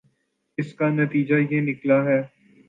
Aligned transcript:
اس 0.57 0.73
کا 0.73 0.89
نتیجہ 0.91 1.35
یہ 1.51 1.61
نکلا 1.61 2.03
ہے 2.05 2.21